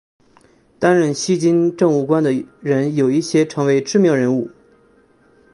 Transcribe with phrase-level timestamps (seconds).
[0.79, 4.49] 担任驻锡金政务官的人有一些成为知名人物。